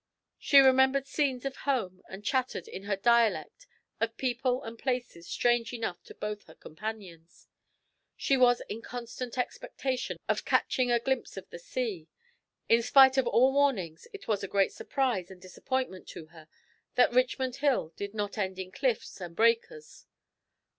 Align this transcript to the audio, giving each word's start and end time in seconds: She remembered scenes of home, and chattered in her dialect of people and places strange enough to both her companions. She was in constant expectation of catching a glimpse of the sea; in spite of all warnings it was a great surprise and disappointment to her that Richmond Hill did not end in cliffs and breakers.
She 0.39 0.57
remembered 0.57 1.05
scenes 1.05 1.45
of 1.45 1.57
home, 1.57 2.01
and 2.09 2.25
chattered 2.25 2.67
in 2.67 2.85
her 2.85 2.95
dialect 2.95 3.67
of 3.99 4.17
people 4.17 4.63
and 4.63 4.79
places 4.79 5.27
strange 5.29 5.73
enough 5.73 6.01
to 6.05 6.15
both 6.15 6.45
her 6.47 6.55
companions. 6.55 7.47
She 8.17 8.35
was 8.35 8.63
in 8.67 8.81
constant 8.81 9.37
expectation 9.37 10.17
of 10.27 10.43
catching 10.43 10.89
a 10.89 10.97
glimpse 10.99 11.37
of 11.37 11.47
the 11.51 11.59
sea; 11.59 12.07
in 12.67 12.81
spite 12.81 13.19
of 13.19 13.27
all 13.27 13.53
warnings 13.53 14.07
it 14.11 14.27
was 14.27 14.43
a 14.43 14.47
great 14.47 14.73
surprise 14.73 15.29
and 15.29 15.39
disappointment 15.39 16.07
to 16.07 16.25
her 16.33 16.47
that 16.95 17.13
Richmond 17.13 17.57
Hill 17.57 17.93
did 17.95 18.15
not 18.15 18.39
end 18.39 18.57
in 18.57 18.71
cliffs 18.71 19.21
and 19.21 19.35
breakers. 19.35 20.07